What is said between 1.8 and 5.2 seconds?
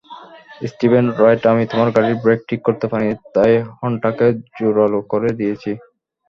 গাড়ির ব্রেক ঠিক করতে পারিনি, তাই হর্নটাকে জোরালো